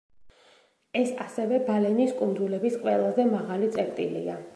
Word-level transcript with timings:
ეს 1.01 1.11
ასევე 1.25 1.59
ბალენის 1.67 2.15
კუნძულების 2.21 2.79
ყველაზე 2.87 3.27
მაღალი 3.35 3.71
წერტილია. 3.77 4.39